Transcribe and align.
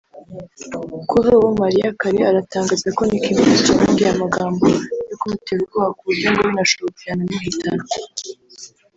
Kuri 1.09 1.27
ubu 1.37 1.47
Mariah 1.61 1.93
Carey 1.99 2.29
aratangaza 2.31 2.87
ko 2.97 3.01
Nicki 3.05 3.31
Minaj 3.35 3.63
yamubwiye 3.69 4.09
amagambo 4.13 4.63
yo 5.09 5.15
kumutera 5.19 5.59
ubwoba 5.63 5.89
ku 5.97 6.01
buryo 6.07 6.27
ngo 6.31 6.41
binashobotse 6.49 7.01
yanamuhitana 7.09 7.85